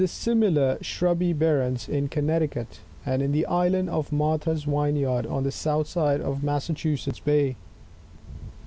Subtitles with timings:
[0.07, 5.85] similar shrubby barrens in Connecticut, and in the Island of Martha's Vineyard, on the south
[5.87, 7.55] side of Massachusetts Bay.